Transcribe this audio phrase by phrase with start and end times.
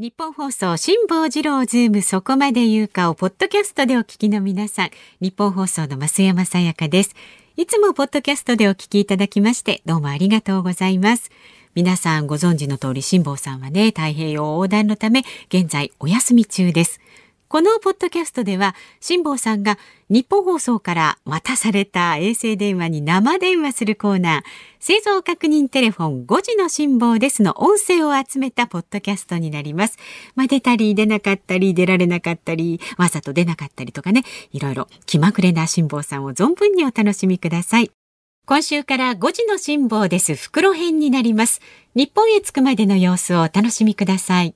[0.00, 4.90] ニッポン放送辛坊治郎ズームそこまで言うかをポッドキャストでお聞きの皆さん。
[5.20, 7.16] ニッポン放送の増山さやかです。
[7.56, 11.32] いつもポッドキャストでお聞きいただきましてどうもありがとうございます。
[11.74, 17.00] 皆さんご存知の通り辛坊さんはね太平洋横断のため現在お休み中です。
[17.48, 19.78] このポッドキャストでは辛坊さんが
[20.10, 24.42] ニッポン放送から渡された衛星電話に生電話するコーナー
[24.80, 29.96] 生存確認テレフォン5時の辛坊ですの音声を集めたポッドキャストになります。
[30.34, 37.90] まあ、出たり出なかったり出られなかったりわざと出なかったりとかねいろいろ気まぐれな辛抱さんを存分にお楽しみください。
[38.44, 41.62] 今週から5時の辛抱です袋編になります。
[41.94, 44.54] 日本へ着くまでの様子をお楽しみください。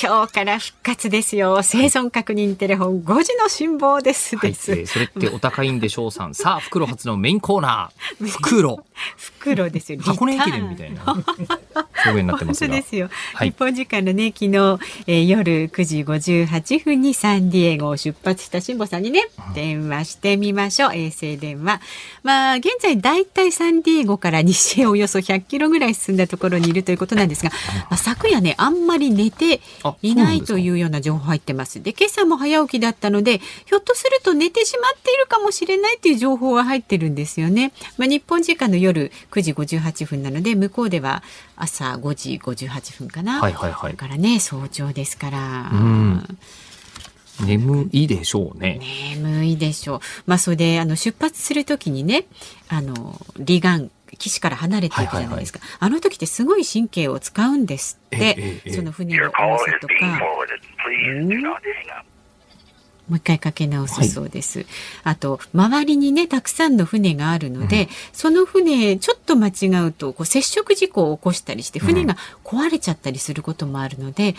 [0.00, 1.62] 今日から復活ですよ。
[1.62, 6.34] 生存確認テレフォン5時の辛抱ですです、はい、えー、それってお高いんでしょうさん。
[6.34, 8.26] さあ、袋初のメインコーナー。
[8.26, 8.84] 袋。
[9.16, 10.00] 袋ですよ。
[10.02, 12.74] 箱根駅伝みたいな表現になってますが。
[12.74, 13.10] ですよ。
[13.34, 20.94] はい、日本時間のね、昨日、えー、夜9時58分にサンディエゴを出発した辛抱さんにね、電話してみましょう。
[20.94, 21.80] 衛星電話。
[22.22, 27.50] まあ、現在だいたいサンディエゴから西へおよそ100キロぐらい進んだところにいるということなんですが、
[27.90, 29.60] まあ、昨夜ね、あんまり寝て
[30.02, 31.82] いないというような情報入ってます。
[31.82, 37.72] で今朝も早起きだったのでひょっとすると寝てしまっているかもしれないという情報は入ってるんですよね。
[37.98, 41.22] まあ、日本時間の夜9時58分なので向こうでは
[41.56, 43.40] 朝5時58分かな。
[43.40, 43.92] はいはいはい。
[43.92, 45.70] だからね早朝ですから。
[45.72, 46.38] うん
[47.40, 48.80] 眠いでしょうね。
[49.16, 50.00] 眠いでしょう。
[50.26, 52.26] まあ、それで、あの、出発するときにね、
[52.68, 59.94] あの、離岸岸から離れていくじゃないですか、はいはいはい、あの時ってすごい神経を使うんですって、その船の重さとか。
[63.08, 64.60] もう一回かけ直すそうです。
[64.60, 64.66] はい、
[65.04, 74.34] あと周りにねたくさんの船があるので、うん、その船ちょっと間違うとこう接触事故を起こしたりして船が壊れちゃったりすることもあるので、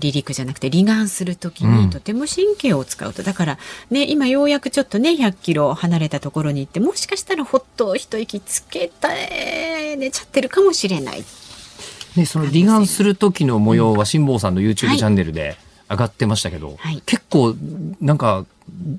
[0.00, 3.58] 離陸じゃなくて離岸する時にとても神経を使うと、うん、だから
[3.90, 11.24] ね今ようやくちょっとね100キロ離れたところに行ってもしかしたらほっと一息つけて寝ちゃってるかもしれない。
[12.16, 17.54] ね、その離岸する時の模様は辛坊さんの YouTube チャンネルで上がってましたけど、はい、結構
[18.00, 18.44] なんか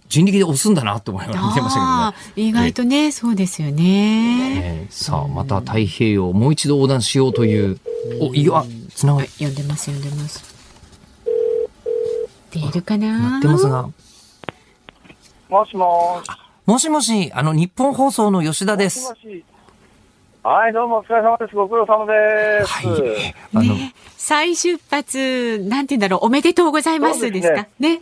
[0.08, 2.50] 人力で押すんだなって思いながら見てましたけどね。
[2.50, 3.74] 意外とね、そうですよね。
[3.76, 7.80] ねさあ、また太平洋もう一度横断しようという、
[8.22, 8.64] お、いや、
[8.96, 9.28] つながり。
[9.28, 10.56] 読んでます、読んでます。
[12.52, 13.32] 出るかな？
[13.32, 13.90] なってますが。
[15.50, 16.30] もしもし。
[16.66, 19.10] もしもし、あの、日本放送の吉田です。
[19.10, 19.44] もしもし
[20.44, 21.56] はい、どうもお疲れ様です。
[21.56, 22.68] ご苦労様です。
[22.68, 23.36] はい。
[23.54, 27.68] あの、ね、再出発、なんて言うんだろう、おめでとうございますですか？
[27.80, 28.00] ね。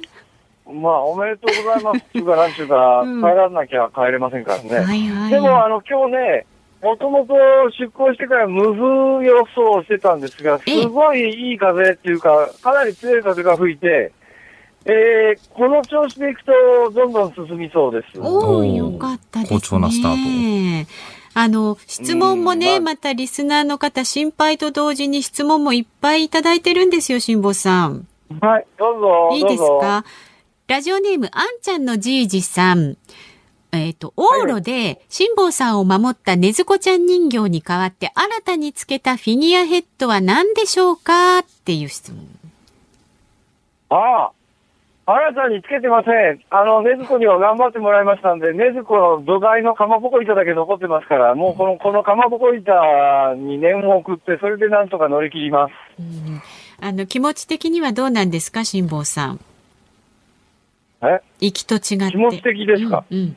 [0.68, 4.70] まあ、おめでとうございますっていうか、なんていうか、うん、帰らなきゃ帰れませんからね。
[4.76, 6.46] はいはい、でも、あの、今日ね、
[6.84, 7.34] もともと
[7.80, 14.12] 出航してから無風予想してたんですが、すごいいい風っていうか、かなり強い風が吹いて、
[14.86, 16.52] えー、この調子でいくと、
[16.92, 18.20] どんどん進みそうです。
[18.20, 19.60] おお、よかったですね。
[19.60, 20.92] 好調なスタート。
[21.34, 28.08] あの、質問もね、またリスナーの方、心配と同時に質問もいっぱいいただいてるんですよ、辛坊さん。
[28.42, 29.30] はい、どうぞ。
[29.34, 30.06] いいですか？
[30.68, 32.98] ラジオネーム、あんちゃんのじいじさん。
[33.72, 41.40] えっ、ー、と、往路で、辛坊さんを守ったねずこちゃん人形に代わって、新たにつけたフィギュアヘッドは何でしょうか？
[41.40, 42.26] っていう質問。
[43.90, 44.32] ああ、
[45.08, 46.42] 新たにつけてません。
[46.50, 55.72] あの、ねずこには頑張ってもらいましたんで、ねずこの土台のかまぼこ板だけ残ってますから、もうこの、このかまぼこ板に念を送って、それでなんとか乗り切ります。
[56.00, 56.42] うん、
[56.82, 59.40] あの、気持ち的にはどうなんですか、辛坊さん。
[61.04, 61.22] え？
[61.40, 62.12] 行きと違って。
[62.12, 63.36] 気持ち的ですか、うん、うん、い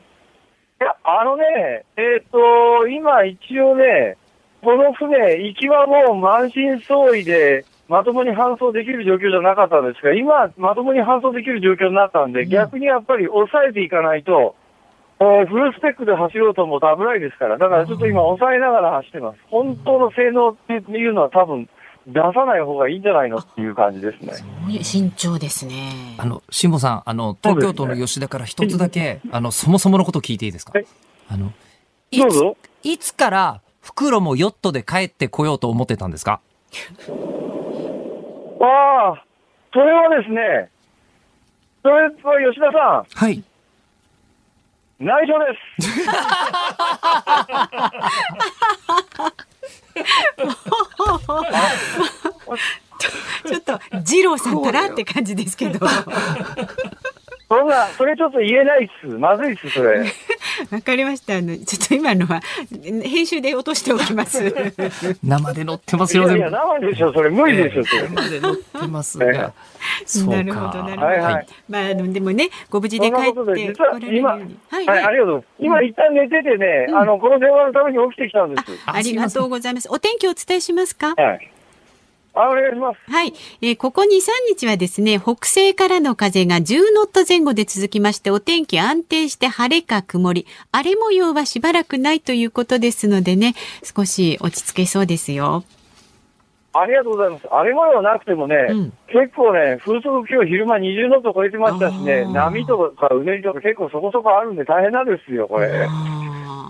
[0.79, 4.17] や、あのね、えっ、ー、と、今一応ね、
[4.63, 14.55] この船、行きはもう満身創痍で、まともに搬送できる状況じゃなかったんですが、今、まともに搬送できる状況になったんで、うん、逆にやっぱり抑えていかないと、
[15.19, 19.39] えー、フルスペックで走ろうと思うと危ないですから、だからちょっと今、抑えながら走ってます。
[19.49, 21.67] 本当の性能っていうのは多分、
[22.07, 24.33] 出さない方がいいんじゃないのっていう感じですね。
[24.33, 26.15] そういう慎重ですね。
[26.17, 30.73] あの、辛坊さん、あの、東京都の吉田から一つだけ、ね、あの、そもそものこと聞いていいですか？
[31.27, 31.51] あの、
[32.11, 36.39] いつ、いつから袋もヨットで帰ってこようと思ってたんですか？
[38.61, 39.23] ああ、
[39.73, 40.69] それはですね、
[41.81, 42.11] それは
[42.51, 43.05] 吉田さん。
[43.25, 43.43] はい。
[44.99, 45.45] 内緒で
[45.79, 45.89] す。
[53.47, 55.87] ちょっと、二郎さんたらって感じですけど。
[57.47, 59.07] そんな、それちょっと言えないっす。
[59.07, 60.03] まずいっす、それ。
[60.71, 61.37] わかりました。
[61.37, 62.41] あの、ちょっと今のは、
[63.03, 64.53] 編集で落としておきます。
[65.23, 68.07] 生で乗ってますよ、いや、生でしょ、それ無理でしょ、それ。
[68.09, 69.25] 生で乗ってますが。
[69.25, 69.53] なる
[70.23, 71.05] ほど、なるほど。
[71.05, 75.43] はいはい、まあ、あの、でもね、ご無事で帰ってこられる今、はい、はい、ありがとう。
[75.59, 78.63] 今一旦寝ててね、あの、この電話のために起きてきたんです。
[78.85, 79.87] ありがとうございます。
[79.91, 81.13] お天気お伝えしますか？
[81.15, 81.51] はい。
[82.47, 83.11] お願いします。
[83.11, 83.33] はい。
[83.61, 84.09] えー、ここ2、3
[84.49, 95.63] 日はですね、北西からの風が10ノット前後で続きまして、お天気安定して晴れか曇り、荒れ模様はしばらくないということですのでね、少し落ち着けそうですよ。
[96.73, 97.47] ありがとうございます。
[97.51, 105.87] 荒れ模様なくてもね、うん、結構ね、風速今日昼間20ノット超えてましたしね、波とかうねりとか結構そこそこあるんで大変なんですよ、これ。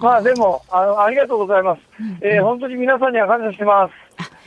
[0.01, 1.81] まあでも、あの、ありがとうございます。
[1.99, 3.93] うん、えー、本当に皆さんには感謝してます。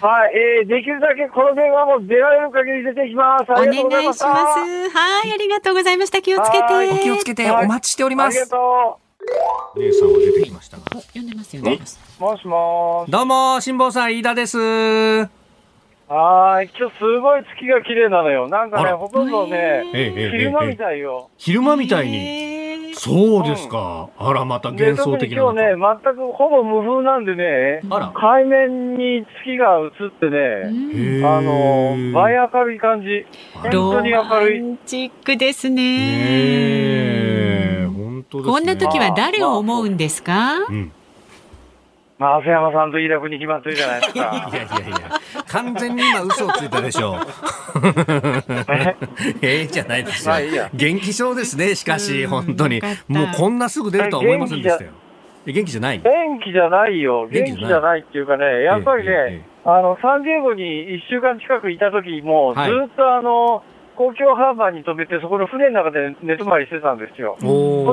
[0.03, 3.53] はい、えー、できるだけこの電話も出られる限り出てきます。
[3.53, 4.25] お願いします。
[4.25, 6.21] はい、ありがとうございました。
[6.21, 6.65] 気をつけて。
[6.65, 8.37] お気をつけて、お待ちしております。
[8.37, 8.99] ありがと
[9.77, 9.81] う。
[9.81, 10.83] 姉さんは出てきましたが。
[11.01, 11.79] 読んでますよね。
[12.19, 15.42] もしもどうも、辛坊さん、飯田です。
[16.15, 18.47] はい、今日すごい月が綺麗なのよ。
[18.47, 21.31] なんかね、ほとんどね、昼間みたいよ。
[21.39, 22.95] 昼間みたいに。
[22.95, 24.11] そうですか。
[24.21, 25.43] うん、あら、また幻想的な。
[25.43, 25.63] 今日ね、
[26.05, 33.25] 全くほぼ無風なんでね、あら海面に月が映ってね、あの、倍明るい感じ。
[33.55, 34.59] 本当に明るい。
[34.59, 35.87] ロマンチックですね。
[37.87, 38.53] 本当ですね。
[38.53, 40.93] こんな時は誰を思うんですか、まあまあうん
[42.23, 44.21] まあ、浅山さんと飯田君に決まってるじゃないですか。
[44.53, 44.97] いやいやいや、
[45.49, 47.17] 完全に今嘘をついたでしょう。
[49.43, 49.63] え？
[49.63, 49.67] え？
[49.67, 50.35] じゃないですよ。
[50.73, 52.81] 元気そうですね、しかし、本当に。
[53.09, 54.91] もうこんなすぐ出るとは思いませんでしたよ。
[55.45, 57.27] 元気じゃない元気じゃないよ。
[57.27, 58.01] 元気じゃない？
[58.01, 62.65] っていうかね、やっぱりね、あの、サンディエゴに1週間近くいた時も、ずっ
[62.97, 63.65] とあの、
[64.03, 67.37] 公共ハーバーに止めて、そこの船の中で寝泊まりしてたんですよ。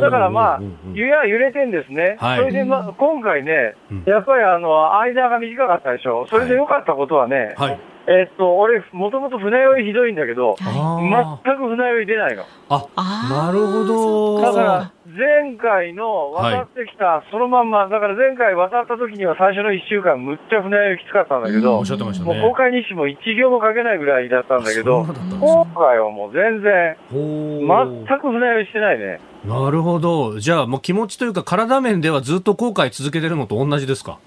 [0.02, 0.62] だからまあ、
[0.96, 2.18] や揺れてんですね。
[2.20, 3.76] はい、それで、ま、今回ね、
[4.06, 6.26] やっぱりあの、間が短かったでしょ。
[6.28, 7.80] それで良かったことはね、はい、
[8.12, 12.44] えっと、俺、もともと船酔いひどいんだけど、全く船酔い出ないの。
[12.70, 12.86] あ、
[13.30, 14.42] なるほど。
[14.42, 22.34] だから、前回の渡ってきた、そのまんま、だから前回渡った時には最初の1週間、むっちゃ船酔いきつかったんだけど、おっしゃってましたね。
[22.34, 25.06] もう公開日誌も1行も書けないぐらいだったんだけど、
[25.40, 29.20] 今回はもう全然、全く船酔いしてないね。
[29.46, 30.40] なるほど。
[30.40, 34.18] じゃあもう気持ちというか体面ではずっと後悔続けてるのと同じですか？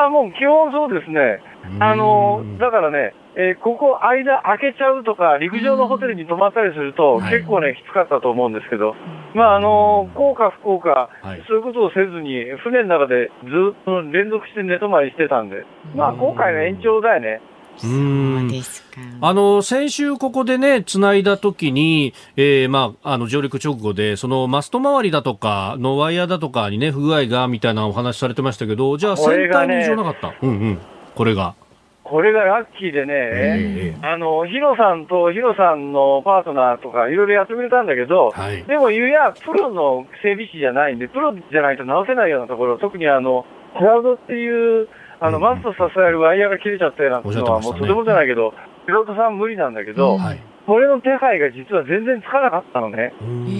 [0.05, 1.41] あもう基本そうですね。
[1.79, 8.95] あの、だからね、えー、ここ間開けちゃうとか、陸上のホテルに泊まったりすると、結構ね、きつかったと思うんですけど、
[9.33, 11.09] まあ、あの、効果不効果、
[11.47, 17.41] そういうことをせずに、船の中でずっと連続して寝泊まりしてたんで、まあ、今回の延長だよね。
[17.77, 19.01] そうですか。
[19.21, 30.27] あの、先週ここでね、繋いだ時に、えー、まあ、あの、上陸直後で、そのマスト周りだとか、のワイヤーだとかにね、不具合が、みたいなお話されてましたけど、じゃあ先端に異常なかった？
[30.29, 30.79] ね、うんうん。
[31.15, 31.55] これが。
[32.03, 43.45] これがラッキーでね、えー、あの、ヒロさんとヒロさんのパートナーとかいろいろやってくれたんだけど、はい、でも、いや、プロの整備士じゃないんで、プロじゃないと直せないようなところ、特にあの、
[43.77, 44.89] クラウドっていう、
[45.23, 48.53] あの、マスト支えるワイヤーが切れちゃったようなのは、もうとてもじゃないけど、
[48.85, 53.13] ピロートさん無理なんだけど、はい、これの手配が実は全然つかなかったのね。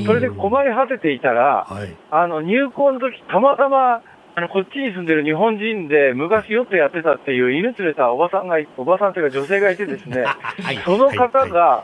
[0.06, 4.02] それで困り果てていたら、はい、あの、入校の時たまたま、
[4.36, 11.84] あの、こっちに住んでる日本人で、昔よくやってたっていう犬連れたおばさんが、おばさんというか女性がいてですね、 はい、その方が、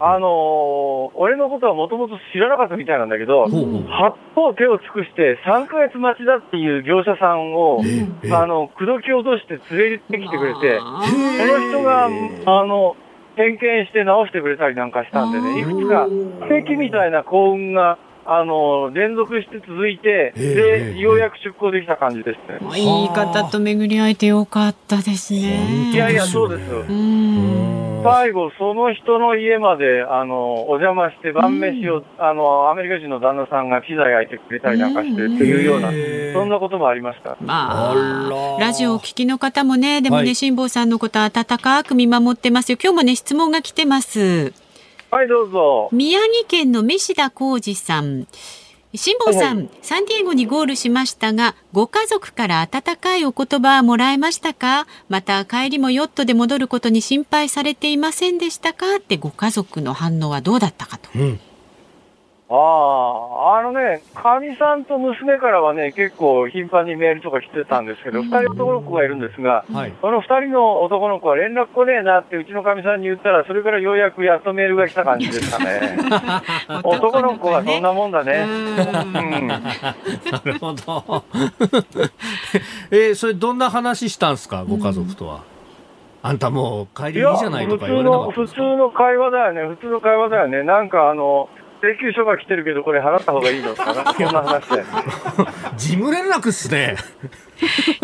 [0.00, 3.46] あのー、俺のことはもともと知らなかったみたいなんだけど、
[3.88, 7.82] 八方手を尽くして3ヶ月待ちだっていう業者さんを、
[8.32, 12.08] あの、口説き落として連れてきてくれて、その人が、
[12.46, 12.96] あの、
[13.36, 16.06] 点検して直してくれたりなんかしたんでね、いくつか
[16.48, 22.78] 奇跡みたいな幸運が、あの、連続して続いて、で、ようやく出航できた感じですね。
[22.78, 25.90] いい方と巡り会えてよかったですね。
[25.92, 27.20] いやいや、そうです。
[28.02, 35.90] 最後、その人の家まで、あの、お邪魔して晩飯を、あの、アメリカ人の旦那さんがピザ焼いてくれたりなんかしてっていうような、
[36.32, 37.36] そんなこともありました。
[37.40, 42.78] まあ、ラジオを聞きの方もね、でもね、辛、坊、さんのこと温かく見守ってますよ。
[42.82, 44.52] 今日もね、質問が来てます。
[45.10, 45.88] はい、どうぞ。
[45.90, 48.28] 宮城県の飯田浩二さん。
[48.94, 54.86] 辛坊さん、はい、サンディエゴにゴールしましたが、ご家族から温かいお言葉はもらえましたか？
[55.08, 58.96] また帰りもヨットで戻ることに心配されていませんでしたか？
[58.96, 61.10] ってご家族の反応はどうだったかと。
[61.16, 61.40] うん
[62.52, 75.96] ああ、あのね、かみさんと娘からはね、結構頻繁にメールとか来てたんですけど、二人男の子がいるんですが、はい、この二人の男の子は連絡来ねえなってうちのかみさんに言ったら、それからようやくやっとメールが来た感じですかね。
[76.82, 78.44] 男の子はそんなもんだね。
[78.48, 79.62] うん、 な
[80.44, 81.24] るほど。
[82.90, 85.42] えー、それどんな話したんですか、ご家族とは。
[86.22, 90.64] あんたもう帰りいいじゃないとか言われなかった普通の会話だよね、普通の会話だよね。
[90.64, 91.48] なんかあの、
[91.82, 94.84] 請求書が来てるけど、これ払った方がいいのかな、 そんな話で。
[95.76, 96.96] 事務連絡っすね。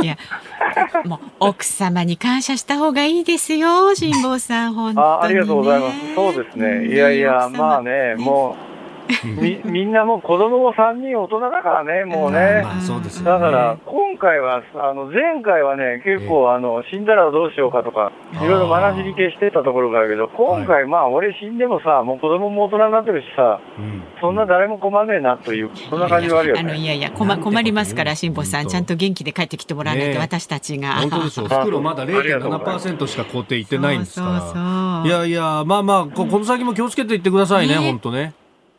[0.03, 0.17] いや、
[1.05, 5.23] もう奥様に感謝した方がいいですよ、辛坊さん、本当に、ね、あ。
[5.23, 6.15] ありがとうございます。
[6.15, 6.87] そうですね。
[6.87, 8.66] いやいや、まあね、もう。
[9.25, 12.63] みみんなもう子供も3人大人だからね、もうね。
[12.65, 26.61] まあそうです、ね、だから、今回は、あの、前回はね、結構、あの、死んだらどうしようかとか、いろいろ学びに系してたところがあるけど、今回、まあ、俺死んでもさ、もう子供も大人になってるしさ、うん、そんな誰も困んねえなという、そんな感じはあるよね。
[26.61, 30.95] あの、いやいや、困困りますから、辛坊さん、ちゃんと元気で帰ってきてもらわないと、私たちが。
[30.97, 31.49] 本当でしょう。
[31.67, 34.41] 袋まだ0.7%しか工程いってないんですから。
[34.41, 38.35] そうそういやいや、まあまあ、この先も気をつけていってくださいね、本当ね。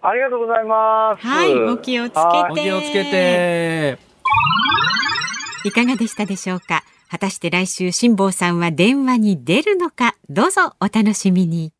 [0.10, 1.28] ありがとうございます。
[1.28, 2.22] はい、お気をつけて。
[2.52, 3.98] お気をつけて。
[5.66, 6.84] いかがでしたでしょうか？
[7.10, 10.16] 果たして来週辛坊さんは電話に出るのか？
[10.30, 11.74] どうぞお楽しみに